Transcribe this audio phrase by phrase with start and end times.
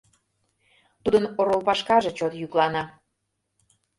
[1.03, 2.83] Тудын орол пашкарже чот йӱклана.